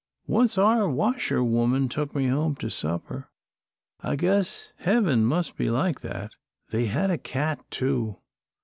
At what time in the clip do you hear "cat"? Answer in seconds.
7.19-7.63